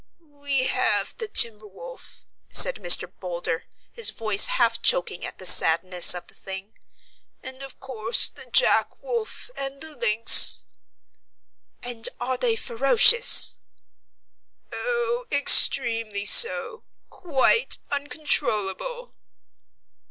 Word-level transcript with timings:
"We 0.19 0.63
have 0.63 1.15
the 1.19 1.27
timber 1.27 1.67
wolf," 1.67 2.25
said 2.49 2.77
Mr. 2.77 3.07
Boulder, 3.19 3.65
his 3.91 4.09
voice 4.09 4.47
half 4.47 4.81
choking 4.81 5.23
at 5.23 5.37
the 5.37 5.45
sadness 5.45 6.15
of 6.15 6.25
the 6.25 6.33
thing, 6.33 6.75
"and 7.43 7.61
of 7.61 7.79
course 7.79 8.27
the 8.27 8.47
jack 8.47 9.03
wolf 9.03 9.51
and 9.55 9.79
the 9.79 9.95
lynx." 9.95 10.65
"And 11.83 12.09
are 12.19 12.37
they 12.37 12.55
ferocious?" 12.55 13.57
"Oh, 14.73 15.27
extremely 15.31 16.25
so 16.25 16.81
quite 17.11 17.77
uncontrollable." 17.91 19.13